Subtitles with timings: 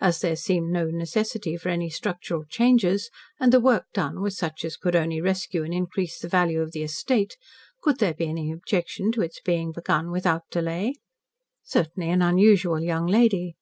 [0.00, 4.64] As there seemed no necessity for any structural changes, and the work done was such
[4.64, 7.36] as could only rescue and increase the value of the estate,
[7.82, 10.94] could there be any objection to its being begun without delay?
[11.64, 13.56] Certainly an unusual young lady.